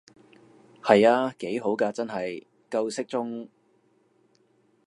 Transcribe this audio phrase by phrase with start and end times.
[0.81, 3.47] 係啊，幾好㗎真係，夠適中